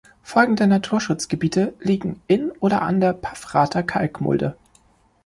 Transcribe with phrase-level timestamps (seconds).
[0.23, 4.57] Folgende Naturschutzgebiete liegen in oder an der Paffrather Kalkmulde.